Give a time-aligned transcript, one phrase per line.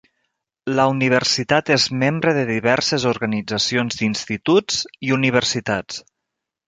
[0.79, 4.81] La universitat és membre de diverses organitzacions d'instituts
[5.11, 6.01] i universitats.